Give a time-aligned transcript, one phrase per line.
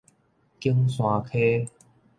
[0.59, 1.69] 景山溪